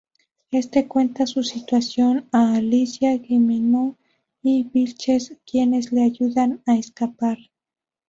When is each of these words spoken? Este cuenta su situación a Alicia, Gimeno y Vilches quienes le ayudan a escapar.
Este 0.49 0.87
cuenta 0.87 1.27
su 1.27 1.43
situación 1.43 2.27
a 2.31 2.55
Alicia, 2.55 3.19
Gimeno 3.19 3.97
y 4.41 4.63
Vilches 4.63 5.37
quienes 5.45 5.91
le 5.91 6.01
ayudan 6.01 6.63
a 6.65 6.75
escapar. 6.75 7.37